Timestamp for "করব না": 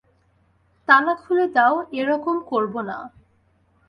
2.51-2.97